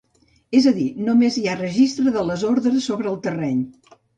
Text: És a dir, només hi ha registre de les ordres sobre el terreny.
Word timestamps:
És 0.59 0.67
a 0.71 0.73
dir, 0.77 0.85
només 1.09 1.37
hi 1.41 1.45
ha 1.51 1.55
registre 1.61 2.15
de 2.17 2.25
les 2.31 2.49
ordres 2.53 2.89
sobre 2.93 3.13
el 3.17 3.21
terreny. 3.29 3.63